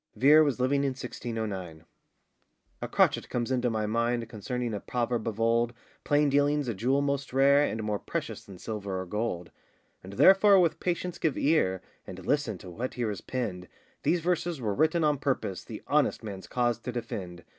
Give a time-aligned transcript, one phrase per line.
[0.15, 1.85] Vere was living in 1609.]
[2.81, 7.01] A CROTCHET comes into my mind Concerning a proverb of old, Plain dealing's a jewel
[7.03, 9.51] most rare, And more precious than silver or gold:
[10.03, 13.67] And therefore with patience give ear, And listen to what here is penned,
[14.01, 17.43] These verses were written on purpose The honest man's cause to defend.